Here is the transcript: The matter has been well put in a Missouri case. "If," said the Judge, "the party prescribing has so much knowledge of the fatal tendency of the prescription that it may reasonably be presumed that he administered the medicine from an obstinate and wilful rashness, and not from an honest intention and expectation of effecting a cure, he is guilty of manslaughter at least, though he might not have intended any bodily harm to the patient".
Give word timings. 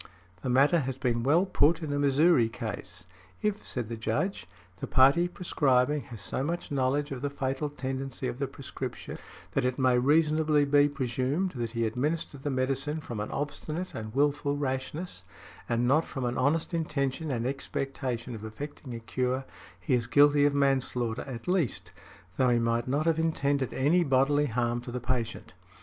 The 0.41 0.49
matter 0.49 0.79
has 0.79 0.97
been 0.97 1.21
well 1.21 1.45
put 1.45 1.83
in 1.83 1.93
a 1.93 1.99
Missouri 1.99 2.49
case. 2.49 3.05
"If," 3.43 3.63
said 3.67 3.87
the 3.87 3.95
Judge, 3.95 4.47
"the 4.77 4.87
party 4.87 5.27
prescribing 5.27 6.01
has 6.05 6.21
so 6.21 6.43
much 6.43 6.71
knowledge 6.71 7.11
of 7.11 7.21
the 7.21 7.29
fatal 7.29 7.69
tendency 7.69 8.27
of 8.27 8.39
the 8.39 8.47
prescription 8.47 9.19
that 9.51 9.63
it 9.63 9.77
may 9.77 9.99
reasonably 9.99 10.65
be 10.65 10.89
presumed 10.89 11.51
that 11.51 11.73
he 11.73 11.85
administered 11.85 12.41
the 12.41 12.49
medicine 12.49 12.99
from 12.99 13.19
an 13.19 13.29
obstinate 13.29 13.93
and 13.93 14.15
wilful 14.15 14.57
rashness, 14.57 15.23
and 15.69 15.87
not 15.87 16.03
from 16.03 16.25
an 16.25 16.35
honest 16.35 16.73
intention 16.73 17.29
and 17.29 17.45
expectation 17.45 18.33
of 18.33 18.43
effecting 18.43 18.95
a 18.95 18.99
cure, 18.99 19.45
he 19.79 19.93
is 19.93 20.07
guilty 20.07 20.45
of 20.45 20.55
manslaughter 20.55 21.21
at 21.27 21.47
least, 21.47 21.91
though 22.37 22.49
he 22.49 22.57
might 22.57 22.87
not 22.87 23.05
have 23.05 23.19
intended 23.19 23.71
any 23.71 24.03
bodily 24.03 24.47
harm 24.47 24.81
to 24.81 24.91
the 24.91 24.99
patient". 24.99 25.53